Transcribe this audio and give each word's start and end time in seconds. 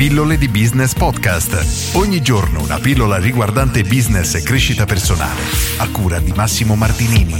Pillole 0.00 0.38
di 0.38 0.48
Business 0.48 0.94
Podcast. 0.94 1.94
Ogni 1.94 2.22
giorno 2.22 2.62
una 2.62 2.78
pillola 2.78 3.18
riguardante 3.18 3.82
business 3.82 4.34
e 4.34 4.42
crescita 4.42 4.86
personale. 4.86 5.42
A 5.76 5.90
cura 5.90 6.18
di 6.20 6.32
Massimo 6.34 6.74
Martinini. 6.74 7.34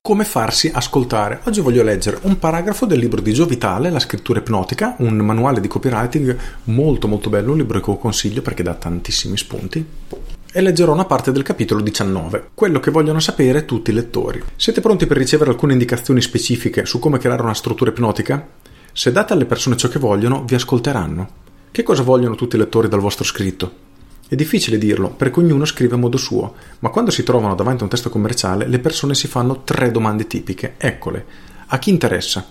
Come 0.00 0.24
farsi 0.24 0.70
ascoltare? 0.72 1.40
Oggi 1.44 1.60
voglio 1.60 1.82
leggere 1.82 2.20
un 2.22 2.38
paragrafo 2.38 2.86
del 2.86 3.00
libro 3.00 3.20
di 3.20 3.34
Gio 3.34 3.44
Vitale, 3.44 3.90
La 3.90 3.98
scrittura 3.98 4.38
ipnotica, 4.38 4.94
un 5.00 5.14
manuale 5.16 5.60
di 5.60 5.68
copywriting 5.68 6.34
molto 6.64 7.06
molto 7.06 7.28
bello, 7.28 7.52
un 7.52 7.58
libro 7.58 7.80
che 7.82 7.98
consiglio 7.98 8.40
perché 8.40 8.62
dà 8.62 8.72
tantissimi 8.72 9.36
spunti 9.36 9.86
e 10.50 10.60
leggerò 10.62 10.94
una 10.94 11.04
parte 11.04 11.32
del 11.32 11.42
capitolo 11.42 11.82
19, 11.82 12.52
quello 12.54 12.80
che 12.80 12.90
vogliono 12.90 13.20
sapere 13.20 13.66
tutti 13.66 13.90
i 13.90 13.92
lettori. 13.92 14.42
Siete 14.56 14.80
pronti 14.80 15.06
per 15.06 15.18
ricevere 15.18 15.50
alcune 15.50 15.74
indicazioni 15.74 16.22
specifiche 16.22 16.86
su 16.86 16.98
come 16.98 17.18
creare 17.18 17.42
una 17.42 17.52
struttura 17.52 17.90
ipnotica? 17.90 18.56
Se 18.98 19.12
date 19.12 19.32
alle 19.32 19.44
persone 19.44 19.76
ciò 19.76 19.86
che 19.86 20.00
vogliono, 20.00 20.42
vi 20.42 20.56
ascolteranno. 20.56 21.28
Che 21.70 21.84
cosa 21.84 22.02
vogliono 22.02 22.34
tutti 22.34 22.56
i 22.56 22.58
lettori 22.58 22.88
dal 22.88 22.98
vostro 22.98 23.22
scritto? 23.22 23.72
È 24.26 24.34
difficile 24.34 24.76
dirlo, 24.76 25.10
perché 25.10 25.38
ognuno 25.38 25.64
scrive 25.66 25.94
a 25.94 25.98
modo 25.98 26.16
suo, 26.16 26.56
ma 26.80 26.88
quando 26.88 27.12
si 27.12 27.22
trovano 27.22 27.54
davanti 27.54 27.82
a 27.82 27.84
un 27.84 27.90
testo 27.90 28.10
commerciale, 28.10 28.66
le 28.66 28.80
persone 28.80 29.14
si 29.14 29.28
fanno 29.28 29.62
tre 29.62 29.92
domande 29.92 30.26
tipiche. 30.26 30.74
Eccole. 30.78 31.24
A 31.68 31.78
chi 31.78 31.90
interessa? 31.90 32.44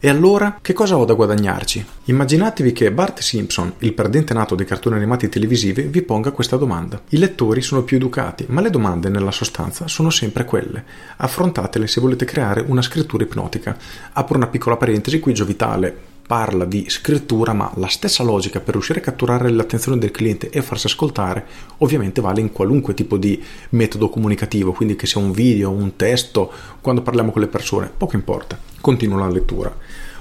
E 0.00 0.08
allora 0.08 0.60
che 0.62 0.74
cosa 0.74 0.96
ho 0.96 1.04
da 1.04 1.14
guadagnarci? 1.14 1.84
Immaginatevi 2.04 2.70
che 2.70 2.92
Bart 2.92 3.18
Simpson, 3.18 3.74
il 3.78 3.94
perdente 3.94 4.32
nato 4.32 4.54
dei 4.54 4.64
cartoni 4.64 4.94
animati 4.94 5.28
televisivi, 5.28 5.82
vi 5.82 6.02
ponga 6.02 6.30
questa 6.30 6.56
domanda. 6.56 7.02
I 7.08 7.18
lettori 7.18 7.62
sono 7.62 7.82
più 7.82 7.96
educati, 7.96 8.44
ma 8.48 8.60
le 8.60 8.70
domande 8.70 9.08
nella 9.08 9.32
sostanza 9.32 9.88
sono 9.88 10.10
sempre 10.10 10.44
quelle. 10.44 10.84
Affrontatele 11.16 11.88
se 11.88 12.00
volete 12.00 12.24
creare 12.24 12.64
una 12.64 12.80
scrittura 12.80 13.24
ipnotica. 13.24 13.76
Apro 14.12 14.36
una 14.36 14.46
piccola 14.46 14.76
parentesi, 14.76 15.18
qui 15.18 15.34
Giovitale 15.34 15.96
parla 16.28 16.66
di 16.66 16.84
scrittura, 16.90 17.54
ma 17.54 17.72
la 17.76 17.86
stessa 17.86 18.22
logica 18.22 18.60
per 18.60 18.74
riuscire 18.74 19.00
a 19.00 19.02
catturare 19.02 19.48
l'attenzione 19.48 19.96
del 19.96 20.10
cliente 20.10 20.50
e 20.50 20.60
farsi 20.60 20.86
ascoltare 20.86 21.46
ovviamente 21.78 22.20
vale 22.20 22.42
in 22.42 22.52
qualunque 22.52 22.92
tipo 22.92 23.16
di 23.16 23.42
metodo 23.70 24.10
comunicativo, 24.10 24.72
quindi 24.72 24.94
che 24.94 25.06
sia 25.06 25.22
un 25.22 25.32
video, 25.32 25.70
un 25.70 25.96
testo, 25.96 26.52
quando 26.82 27.00
parliamo 27.00 27.32
con 27.32 27.40
le 27.40 27.46
persone, 27.46 27.90
poco 27.96 28.16
importa. 28.16 28.58
Continuo 28.78 29.18
la 29.18 29.30
lettura. 29.30 29.74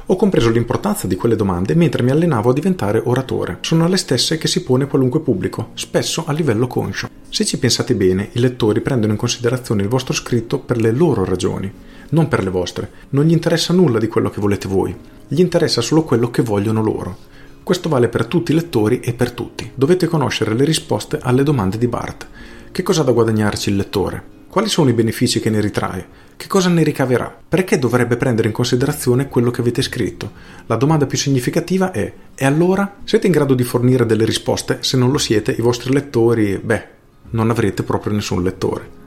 Ho 0.06 0.16
compreso 0.16 0.50
l'importanza 0.50 1.08
di 1.08 1.18
quelle 1.18 1.36
domande 1.36 1.76
mentre 1.76 2.04
mi 2.04 2.12
allenavo 2.12 2.52
a 2.52 2.54
diventare 2.54 3.02
oratore. 3.04 3.58
Sono 3.60 3.86
le 3.90 3.98
stesse 3.98 4.38
che 4.38 4.48
si 4.48 4.64
pone 4.64 4.88
qualunque 4.88 5.20
pubblico, 5.20 5.72
spesso 5.74 6.24
a 6.26 6.32
livello 6.32 6.68
conscio. 6.68 7.10
Se 7.28 7.44
ci 7.44 7.60
pensate 7.60 7.96
bene, 7.96 8.30
i 8.32 8.40
lettori 8.40 8.80
prendono 8.80 9.12
in 9.12 9.20
considerazione 9.20 9.82
il 9.82 9.90
vostro 9.90 10.14
scritto 10.14 10.60
per 10.60 10.78
le 10.78 10.92
loro 10.92 11.26
ragioni, 11.26 11.70
non 12.12 12.30
per 12.30 12.46
le 12.46 12.50
vostre. 12.50 12.90
Non 13.10 13.26
gli 13.26 13.34
interessa 13.34 13.74
nulla 13.74 14.00
di 14.00 14.08
quello 14.08 14.30
che 14.30 14.40
volete 14.40 14.70
voi 14.70 14.96
gli 15.28 15.40
interessa 15.40 15.82
solo 15.82 16.04
quello 16.04 16.32
che 16.32 16.42
vogliono 16.42 16.82
loro. 16.82 17.18
Questo 17.64 17.90
vale 17.90 18.08
per 18.08 18.26
tutti 18.26 18.52
i 18.52 18.56
lettori 18.56 19.02
e 19.02 19.14
per 19.14 19.32
tutti. 19.32 19.70
Dovete 19.76 20.08
conoscere 20.08 20.54
le 20.54 20.64
risposte 20.64 21.20
alle 21.22 21.44
domande 21.44 21.78
di 21.78 21.88
Bart. 21.88 22.28
Che 22.72 22.84
cosa 22.84 23.02
ha 23.02 23.04
da 23.04 23.12
guadagnarci 23.12 23.70
il 23.70 23.76
lettore? 23.76 24.36
Quali 24.48 24.70
sono 24.70 24.90
i 24.90 24.94
benefici 24.94 25.42
che 25.42 25.50
ne 25.50 25.60
ritrae? 25.60 26.08
Che 26.38 26.48
cosa 26.48 26.70
ne 26.70 26.82
ricaverà? 26.82 27.36
Perché 27.48 27.78
dovrebbe 27.78 28.16
prendere 28.16 28.48
in 28.48 28.54
considerazione 28.54 29.28
quello 29.28 29.52
che 29.52 29.60
avete 29.62 29.82
scritto? 29.82 30.32
La 30.68 30.78
domanda 30.78 31.06
più 31.06 31.18
significativa 31.18 31.92
è: 31.92 32.14
e 32.34 32.46
allora? 32.46 32.98
Siete 33.04 33.28
in 33.28 33.34
grado 33.34 33.54
di 33.54 33.64
fornire 33.64 34.06
delle 34.06 34.24
risposte? 34.24 34.78
Se 34.82 34.96
non 34.96 35.12
lo 35.12 35.18
siete, 35.18 35.52
i 35.52 35.62
vostri 35.62 35.92
lettori, 35.92 36.58
beh, 36.58 36.88
non 37.32 37.50
avrete 37.50 37.84
proprio 37.84 38.14
nessun 38.14 38.42
lettore. 38.44 39.07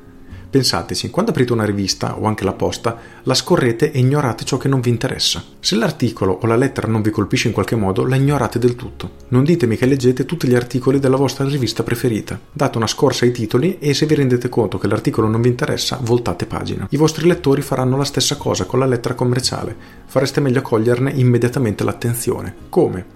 Pensateci, 0.51 1.11
quando 1.11 1.31
aprite 1.31 1.53
una 1.53 1.65
rivista 1.65 2.19
o 2.19 2.27
anche 2.27 2.43
la 2.43 2.55
posta, 2.55 2.99
la 3.23 3.35
scorrete 3.35 3.93
e 3.93 4.01
ignorate 4.01 4.45
ciò 4.45 4.57
che 4.57 4.67
non 4.67 4.81
vi 4.81 4.91
interessa. 4.91 5.45
Se 5.61 5.77
l'articolo 5.77 6.41
o 6.43 6.47
la 6.49 6.57
lettera 6.57 6.89
non 6.89 7.03
vi 7.03 7.11
colpisce 7.11 7.47
in 7.47 7.55
qualche 7.55 7.77
modo, 7.77 8.05
la 8.05 8.17
ignorate 8.17 8.59
del 8.59 8.75
tutto. 8.75 9.13
Non 9.29 9.45
ditemi 9.45 9.77
che 9.77 9.87
leggete 9.87 10.27
tutti 10.27 10.49
gli 10.49 10.57
articoli 10.57 10.99
della 10.99 11.15
vostra 11.15 11.45
rivista 11.45 11.85
preferita. 11.85 12.37
Date 12.51 12.79
una 12.79 12.89
scorsa 12.89 13.25
ai 13.25 13.31
titoli 13.31 13.79
e 13.79 13.95
se 13.95 14.07
vi 14.07 14.17
rendete 14.17 14.49
conto 14.49 14.77
che 14.77 14.89
l'articolo 14.89 15.29
non 15.29 15.41
vi 15.41 15.49
interessa, 15.49 16.01
voltate 16.03 16.47
pagina. 16.47 16.89
I 16.91 16.97
vostri 16.97 17.29
lettori 17.29 17.63
faranno 17.63 17.97
la 17.97 18.05
stessa 18.05 18.37
cosa 18.37 18.65
con 18.65 18.81
la 18.81 18.87
lettera 18.87 19.15
commerciale. 19.15 19.77
Fareste 20.07 20.41
meglio 20.41 20.59
a 20.59 20.63
coglierne 20.63 21.13
immediatamente 21.13 21.85
l'attenzione. 21.85 22.55
Come? 22.69 23.07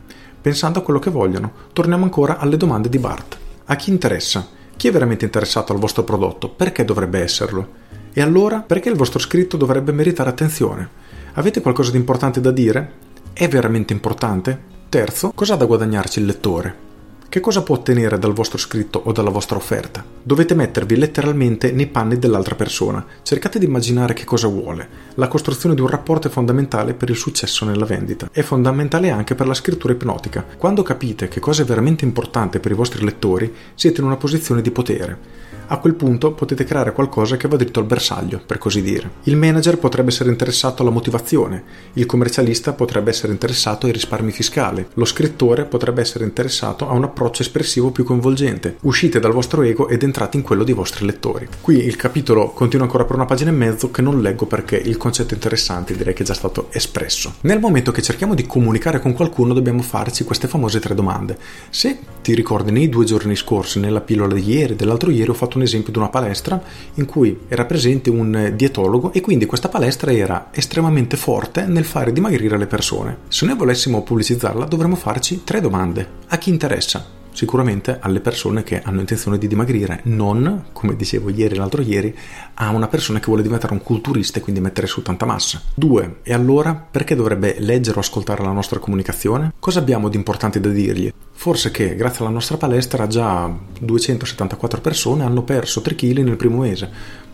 Pensando 0.40 0.78
a 0.78 0.82
quello 0.82 1.00
che 1.00 1.10
vogliono. 1.10 1.50
Torniamo 1.72 2.04
ancora 2.04 2.38
alle 2.38 2.56
domande 2.56 2.88
di 2.88 2.98
Bart. 2.98 3.38
A 3.64 3.74
chi 3.74 3.90
interessa? 3.90 4.62
Chi 4.76 4.88
è 4.88 4.92
veramente 4.92 5.24
interessato 5.24 5.72
al 5.72 5.78
vostro 5.78 6.04
prodotto? 6.04 6.48
Perché 6.48 6.84
dovrebbe 6.84 7.20
esserlo? 7.20 7.68
E 8.12 8.20
allora, 8.20 8.60
perché 8.60 8.88
il 8.88 8.96
vostro 8.96 9.18
scritto 9.18 9.56
dovrebbe 9.56 9.92
meritare 9.92 10.30
attenzione? 10.30 10.88
Avete 11.34 11.60
qualcosa 11.60 11.90
di 11.90 11.96
importante 11.96 12.40
da 12.40 12.50
dire? 12.50 12.92
È 13.32 13.48
veramente 13.48 13.92
importante? 13.92 14.72
Terzo, 14.88 15.32
cosa 15.34 15.54
ha 15.54 15.56
da 15.56 15.64
guadagnarci 15.64 16.20
il 16.20 16.26
lettore? 16.26 16.93
Che 17.34 17.40
cosa 17.40 17.64
può 17.64 17.74
ottenere 17.74 18.16
dal 18.16 18.32
vostro 18.32 18.58
scritto 18.58 19.00
o 19.02 19.10
dalla 19.10 19.28
vostra 19.28 19.56
offerta? 19.56 20.04
Dovete 20.22 20.54
mettervi 20.54 20.94
letteralmente 20.94 21.72
nei 21.72 21.88
panni 21.88 22.16
dell'altra 22.16 22.54
persona. 22.54 23.04
Cercate 23.24 23.58
di 23.58 23.64
immaginare 23.64 24.14
che 24.14 24.22
cosa 24.22 24.46
vuole. 24.46 24.88
La 25.14 25.26
costruzione 25.26 25.74
di 25.74 25.80
un 25.80 25.88
rapporto 25.88 26.28
è 26.28 26.30
fondamentale 26.30 26.94
per 26.94 27.10
il 27.10 27.16
successo 27.16 27.64
nella 27.64 27.86
vendita. 27.86 28.28
È 28.30 28.42
fondamentale 28.42 29.10
anche 29.10 29.34
per 29.34 29.48
la 29.48 29.54
scrittura 29.54 29.94
ipnotica. 29.94 30.46
Quando 30.56 30.84
capite 30.84 31.26
che 31.26 31.40
cosa 31.40 31.62
è 31.62 31.64
veramente 31.64 32.04
importante 32.04 32.60
per 32.60 32.70
i 32.70 32.76
vostri 32.76 33.04
lettori, 33.04 33.52
siete 33.74 34.00
in 34.00 34.06
una 34.06 34.16
posizione 34.16 34.62
di 34.62 34.70
potere. 34.70 35.18
A 35.66 35.78
quel 35.78 35.94
punto 35.94 36.32
potete 36.32 36.64
creare 36.64 36.92
qualcosa 36.92 37.36
che 37.36 37.48
va 37.48 37.56
dritto 37.56 37.80
al 37.80 37.86
bersaglio, 37.86 38.40
per 38.44 38.58
così 38.58 38.82
dire. 38.82 39.10
Il 39.24 39.36
manager 39.36 39.78
potrebbe 39.78 40.10
essere 40.10 40.28
interessato 40.28 40.82
alla 40.82 40.90
motivazione, 40.90 41.62
il 41.94 42.06
commercialista 42.06 42.74
potrebbe 42.74 43.10
essere 43.10 43.32
interessato 43.32 43.86
ai 43.86 43.92
risparmi 43.92 44.30
fiscali, 44.30 44.86
lo 44.92 45.04
scrittore 45.04 45.64
potrebbe 45.64 46.02
essere 46.02 46.24
interessato 46.24 46.88
a 46.88 46.92
un 46.92 47.04
approccio 47.04 47.42
espressivo 47.42 47.90
più 47.90 48.04
coinvolgente. 48.04 48.76
Uscite 48.82 49.20
dal 49.20 49.32
vostro 49.32 49.62
ego 49.62 49.88
ed 49.88 50.02
entrate 50.02 50.36
in 50.36 50.42
quello 50.42 50.64
dei 50.64 50.74
vostri 50.74 51.06
lettori. 51.06 51.48
Qui 51.60 51.84
il 51.84 51.96
capitolo 51.96 52.50
continua 52.50 52.84
ancora 52.84 53.04
per 53.04 53.16
una 53.16 53.24
pagina 53.24 53.50
e 53.50 53.54
mezzo 53.54 53.90
che 53.90 54.02
non 54.02 54.20
leggo 54.20 54.44
perché 54.46 54.76
il 54.76 54.98
concetto 54.98 55.32
interessante 55.32 55.96
direi 55.96 56.12
che 56.12 56.22
è 56.22 56.26
già 56.26 56.34
stato 56.34 56.68
espresso. 56.72 57.36
Nel 57.42 57.60
momento 57.60 57.90
che 57.90 58.02
cerchiamo 58.02 58.34
di 58.34 58.46
comunicare 58.46 59.00
con 59.00 59.14
qualcuno 59.14 59.54
dobbiamo 59.54 59.80
farci 59.80 60.24
queste 60.24 60.48
famose 60.48 60.78
tre 60.78 60.94
domande. 60.94 61.38
Se 61.70 61.98
ti 62.20 62.34
ricordi 62.34 62.70
nei 62.70 62.88
due 62.88 63.04
giorni 63.04 63.36
scorsi, 63.36 63.80
nella 63.80 64.00
pillola 64.00 64.34
di 64.34 64.42
ieri 64.42 64.72
e 64.72 64.76
dell'altro 64.76 65.10
ieri 65.10 65.30
ho 65.30 65.34
fatto 65.34 65.53
fatto 65.54 65.58
un 65.58 65.62
esempio 65.62 65.92
di 65.92 65.98
una 65.98 66.08
palestra 66.08 66.60
in 66.94 67.06
cui 67.06 67.40
era 67.48 67.64
presente 67.64 68.10
un 68.10 68.52
dietologo 68.54 69.12
e 69.12 69.20
quindi 69.20 69.46
questa 69.46 69.68
palestra 69.68 70.12
era 70.12 70.48
estremamente 70.50 71.16
forte 71.16 71.64
nel 71.66 71.84
fare 71.84 72.12
dimagrire 72.12 72.58
le 72.58 72.66
persone. 72.66 73.18
Se 73.28 73.46
noi 73.46 73.56
volessimo 73.56 74.02
pubblicizzarla 74.02 74.66
dovremmo 74.66 74.96
farci 74.96 75.42
tre 75.44 75.60
domande. 75.60 76.22
A 76.28 76.38
chi 76.38 76.50
interessa? 76.50 77.22
Sicuramente 77.34 77.98
alle 78.00 78.20
persone 78.20 78.62
che 78.62 78.80
hanno 78.80 79.00
intenzione 79.00 79.38
di 79.38 79.46
dimagrire, 79.46 80.00
non, 80.04 80.66
come 80.72 80.96
dicevo 80.96 81.28
ieri 81.28 81.54
e 81.54 81.58
l'altro 81.58 81.82
ieri, 81.82 82.16
a 82.54 82.70
una 82.70 82.88
persona 82.88 83.18
che 83.18 83.26
vuole 83.26 83.42
diventare 83.42 83.74
un 83.74 83.82
culturista 83.82 84.38
e 84.38 84.42
quindi 84.42 84.60
mettere 84.60 84.86
su 84.86 85.02
tanta 85.02 85.26
massa. 85.26 85.60
Due, 85.74 86.20
e 86.22 86.32
allora 86.32 86.74
perché 86.74 87.14
dovrebbe 87.14 87.56
leggere 87.58 87.98
o 87.98 88.00
ascoltare 88.00 88.42
la 88.42 88.52
nostra 88.52 88.78
comunicazione? 88.78 89.52
Cosa 89.58 89.80
abbiamo 89.80 90.08
di 90.08 90.16
importante 90.16 90.60
da 90.60 90.70
dirgli? 90.70 91.12
Forse 91.32 91.70
che 91.70 91.96
grazie 91.96 92.24
alla 92.24 92.32
nostra 92.32 92.56
palestra 92.56 93.06
già 93.06 93.52
274 93.80 94.80
persone 94.80 95.24
hanno 95.24 95.42
perso 95.42 95.80
3 95.80 95.94
kg 95.94 96.18
nel 96.20 96.36
primo 96.36 96.58
mese. 96.58 96.90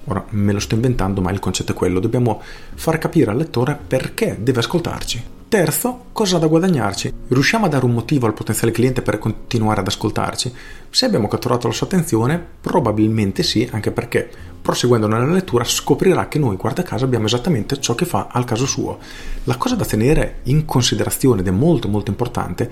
Ora 0.06 0.25
me 0.31 0.53
lo 0.53 0.59
sto 0.59 0.75
inventando, 0.75 1.21
ma 1.21 1.31
il 1.31 1.38
concetto 1.38 1.72
è 1.72 1.75
quello. 1.75 2.00
Dobbiamo 2.00 2.41
far 2.75 2.99
capire 2.99 3.31
al 3.31 3.37
lettore 3.37 3.78
perché 3.87 4.38
deve 4.41 4.61
ascoltarci. 4.61 5.38
Terzo, 5.50 6.05
cosa 6.12 6.38
da 6.38 6.47
guadagnarci? 6.47 7.12
Riusciamo 7.27 7.66
a 7.66 7.69
dare 7.69 7.84
un 7.84 7.91
motivo 7.91 8.27
al 8.27 8.34
potenziale 8.34 8.72
cliente 8.72 9.03
per 9.03 9.19
continuare 9.19 9.81
ad 9.81 9.88
ascoltarci? 9.88 10.55
Se 10.91 11.05
abbiamo 11.05 11.27
catturato 11.27 11.66
la 11.66 11.72
sua 11.72 11.88
attenzione, 11.88 12.41
probabilmente 12.61 13.43
sì, 13.43 13.69
anche 13.72 13.91
perché 13.91 14.31
proseguendo 14.62 15.09
nella 15.09 15.27
lettura 15.27 15.65
scoprirà 15.65 16.28
che 16.28 16.38
noi, 16.38 16.55
guarda 16.55 16.84
caso, 16.84 17.05
abbiamo 17.05 17.27
esattamente 17.27 17.81
ciò 17.81 17.97
che 17.97 18.05
fa 18.05 18.28
al 18.31 18.44
caso 18.44 18.65
suo. 18.65 19.00
La 19.43 19.56
cosa 19.56 19.75
da 19.75 19.84
tenere 19.84 20.38
in 20.44 20.65
considerazione 20.65 21.41
ed 21.41 21.49
è 21.49 21.50
molto 21.50 21.88
molto 21.88 22.12
importante 22.12 22.70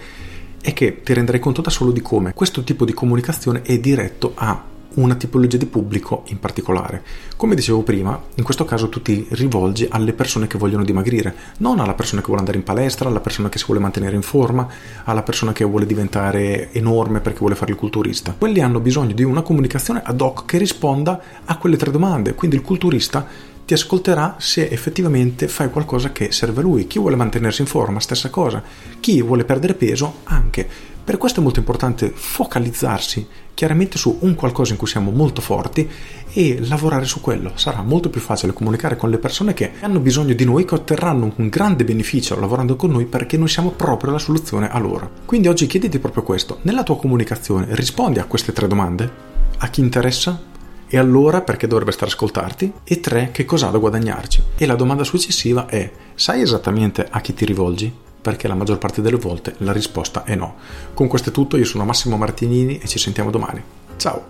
è 0.62 0.72
che 0.72 1.02
ti 1.02 1.12
renderai 1.14 1.40
conto 1.40 1.62
da 1.62 1.70
solo 1.70 1.90
di 1.90 2.00
come 2.00 2.32
questo 2.32 2.62
tipo 2.62 2.84
di 2.84 2.94
comunicazione 2.94 3.62
è 3.62 3.76
diretto 3.80 4.34
a 4.36 4.62
una 5.00 5.14
tipologia 5.14 5.56
di 5.56 5.66
pubblico 5.66 6.24
in 6.26 6.38
particolare. 6.38 7.02
Come 7.36 7.54
dicevo 7.54 7.82
prima, 7.82 8.20
in 8.34 8.44
questo 8.44 8.64
caso 8.64 8.88
tu 8.88 9.00
ti 9.00 9.26
rivolgi 9.30 9.86
alle 9.90 10.12
persone 10.12 10.46
che 10.46 10.58
vogliono 10.58 10.84
dimagrire, 10.84 11.34
non 11.58 11.78
alla 11.78 11.94
persona 11.94 12.20
che 12.20 12.26
vuole 12.26 12.40
andare 12.40 12.58
in 12.58 12.64
palestra, 12.64 13.08
alla 13.08 13.20
persona 13.20 13.48
che 13.48 13.58
si 13.58 13.64
vuole 13.64 13.80
mantenere 13.80 14.16
in 14.16 14.22
forma, 14.22 14.66
alla 15.04 15.22
persona 15.22 15.52
che 15.52 15.64
vuole 15.64 15.86
diventare 15.86 16.72
enorme 16.72 17.20
perché 17.20 17.38
vuole 17.38 17.54
fare 17.54 17.72
il 17.72 17.78
culturista. 17.78 18.34
Quelli 18.36 18.60
hanno 18.60 18.80
bisogno 18.80 19.14
di 19.14 19.22
una 19.22 19.42
comunicazione 19.42 20.02
ad 20.04 20.20
hoc 20.20 20.44
che 20.44 20.58
risponda 20.58 21.20
a 21.44 21.56
quelle 21.56 21.76
tre 21.76 21.90
domande, 21.90 22.34
quindi 22.34 22.56
il 22.56 22.62
culturista 22.62 23.26
ti 23.68 23.74
ascolterà 23.74 24.36
se 24.38 24.66
effettivamente 24.68 25.46
fai 25.46 25.68
qualcosa 25.68 26.10
che 26.10 26.32
serve 26.32 26.60
a 26.60 26.62
lui. 26.62 26.86
Chi 26.86 26.98
vuole 26.98 27.16
mantenersi 27.16 27.60
in 27.60 27.66
forma, 27.66 28.00
stessa 28.00 28.30
cosa. 28.30 28.62
Chi 28.98 29.20
vuole 29.20 29.44
perdere 29.44 29.74
peso, 29.74 30.20
anche 30.24 30.96
Per 31.08 31.16
questo 31.16 31.40
è 31.40 31.42
molto 31.42 31.58
importante 31.58 32.12
focalizzarsi 32.14 33.26
chiaramente 33.54 33.96
su 33.96 34.18
un 34.20 34.34
qualcosa 34.34 34.72
in 34.72 34.78
cui 34.78 34.86
siamo 34.86 35.10
molto 35.10 35.40
forti 35.40 35.88
e 36.34 36.58
lavorare 36.60 37.06
su 37.06 37.22
quello. 37.22 37.52
Sarà 37.54 37.80
molto 37.80 38.10
più 38.10 38.20
facile 38.20 38.52
comunicare 38.52 38.98
con 38.98 39.08
le 39.08 39.16
persone 39.16 39.54
che 39.54 39.72
hanno 39.80 40.00
bisogno 40.00 40.34
di 40.34 40.44
noi, 40.44 40.66
che 40.66 40.74
otterranno 40.74 41.32
un 41.34 41.48
grande 41.48 41.84
beneficio 41.84 42.38
lavorando 42.38 42.76
con 42.76 42.90
noi 42.90 43.06
perché 43.06 43.38
noi 43.38 43.48
siamo 43.48 43.70
proprio 43.70 44.12
la 44.12 44.18
soluzione 44.18 44.70
a 44.70 44.78
loro. 44.78 45.12
Quindi 45.24 45.48
oggi 45.48 45.66
chiediti 45.66 45.98
proprio 45.98 46.24
questo. 46.24 46.58
Nella 46.64 46.82
tua 46.82 46.98
comunicazione 46.98 47.68
rispondi 47.70 48.18
a 48.18 48.26
queste 48.26 48.52
tre 48.52 48.68
domande? 48.68 49.10
A 49.56 49.68
chi 49.68 49.80
interessa? 49.80 50.38
E 50.86 50.98
allora 50.98 51.40
perché 51.40 51.66
dovrebbe 51.66 51.92
stare 51.92 52.10
ascoltarti? 52.10 52.70
E 52.84 53.00
tre, 53.00 53.30
che 53.32 53.46
cosa 53.46 53.68
ha 53.68 53.70
da 53.70 53.78
guadagnarci? 53.78 54.42
E 54.58 54.66
la 54.66 54.74
domanda 54.74 55.04
successiva 55.04 55.68
è, 55.68 55.90
sai 56.14 56.42
esattamente 56.42 57.06
a 57.08 57.22
chi 57.22 57.32
ti 57.32 57.46
rivolgi? 57.46 58.06
Perché 58.28 58.46
la 58.46 58.54
maggior 58.54 58.76
parte 58.76 59.00
delle 59.00 59.16
volte 59.16 59.54
la 59.60 59.72
risposta 59.72 60.24
è 60.24 60.34
no. 60.34 60.56
Con 60.92 61.06
questo 61.06 61.30
è 61.30 61.32
tutto, 61.32 61.56
io 61.56 61.64
sono 61.64 61.86
Massimo 61.86 62.18
Martinini 62.18 62.78
e 62.78 62.86
ci 62.86 62.98
sentiamo 62.98 63.30
domani. 63.30 63.62
Ciao! 63.96 64.22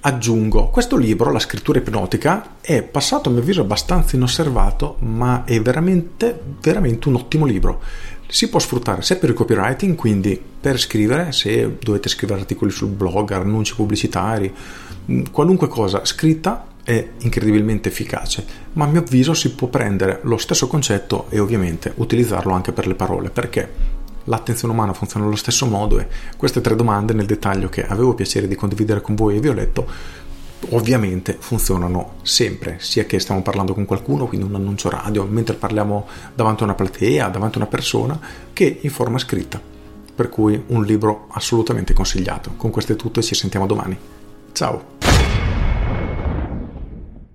Aggiungo, 0.00 0.68
questo 0.70 0.96
libro, 0.96 1.30
La 1.30 1.40
scrittura 1.40 1.78
ipnotica, 1.78 2.54
è 2.62 2.80
passato 2.80 3.28
a 3.28 3.32
mio 3.32 3.42
avviso 3.42 3.60
abbastanza 3.60 4.16
inosservato, 4.16 4.96
ma 5.00 5.44
è 5.44 5.60
veramente, 5.60 6.40
veramente 6.62 7.08
un 7.08 7.16
ottimo 7.16 7.44
libro 7.44 7.82
si 8.26 8.48
può 8.48 8.58
sfruttare 8.58 9.02
sia 9.02 9.16
per 9.16 9.28
il 9.28 9.34
copywriting, 9.34 9.94
quindi 9.94 10.40
per 10.60 10.80
scrivere, 10.80 11.32
se 11.32 11.76
dovete 11.82 12.08
scrivere 12.08 12.40
articoli 12.40 12.70
sul 12.70 12.88
blog, 12.88 13.30
annunci 13.32 13.74
pubblicitari, 13.74 14.54
qualunque 15.30 15.68
cosa 15.68 16.06
scritta 16.06 16.64
è 16.88 17.06
incredibilmente 17.18 17.90
efficace, 17.90 18.46
ma 18.72 18.86
a 18.86 18.88
mio 18.88 19.00
avviso 19.00 19.34
si 19.34 19.50
può 19.50 19.68
prendere 19.68 20.20
lo 20.22 20.38
stesso 20.38 20.68
concetto 20.68 21.26
e 21.28 21.38
ovviamente 21.38 21.92
utilizzarlo 21.96 22.54
anche 22.54 22.72
per 22.72 22.86
le 22.86 22.94
parole, 22.94 23.28
perché 23.28 23.70
l'attenzione 24.24 24.72
umana 24.72 24.94
funziona 24.94 25.26
allo 25.26 25.36
stesso 25.36 25.66
modo 25.66 25.98
e 25.98 26.06
queste 26.38 26.62
tre 26.62 26.74
domande 26.74 27.12
nel 27.12 27.26
dettaglio 27.26 27.68
che 27.68 27.86
avevo 27.86 28.14
piacere 28.14 28.48
di 28.48 28.54
condividere 28.54 29.02
con 29.02 29.14
voi 29.16 29.36
e 29.36 29.40
vi 29.40 29.48
ho 29.48 29.52
letto 29.52 29.86
ovviamente 30.70 31.36
funzionano 31.38 32.14
sempre, 32.22 32.78
sia 32.80 33.04
che 33.04 33.18
stiamo 33.18 33.42
parlando 33.42 33.74
con 33.74 33.84
qualcuno, 33.84 34.26
quindi 34.26 34.46
un 34.46 34.54
annuncio 34.54 34.88
radio, 34.88 35.26
mentre 35.26 35.56
parliamo 35.56 36.08
davanti 36.34 36.62
a 36.62 36.64
una 36.64 36.74
platea, 36.74 37.28
davanti 37.28 37.58
a 37.58 37.60
una 37.60 37.70
persona, 37.70 38.18
che 38.54 38.78
in 38.80 38.90
forma 38.90 39.18
scritta. 39.18 39.60
Per 40.14 40.30
cui 40.30 40.60
un 40.68 40.84
libro 40.84 41.26
assolutamente 41.32 41.92
consigliato. 41.92 42.54
Con 42.56 42.70
questo 42.70 42.94
è 42.94 42.96
tutto 42.96 43.20
e 43.20 43.22
ci 43.22 43.36
sentiamo 43.36 43.66
domani. 43.66 43.96
Ciao! 44.50 44.97